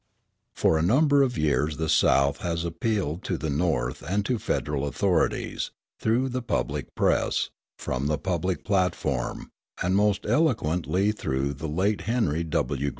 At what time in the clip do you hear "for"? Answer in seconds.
0.55-0.79